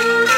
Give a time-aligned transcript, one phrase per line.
[0.00, 0.29] Bye.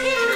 [0.00, 0.27] thank you.